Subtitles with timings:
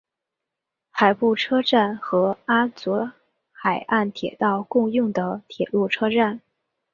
[0.89, 3.11] 海部车站与阿佐
[3.51, 6.41] 海岸铁道共用的铁路车站。